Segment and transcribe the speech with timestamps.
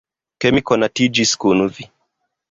[0.43, 1.87] Ke mi konatiĝis kun vi.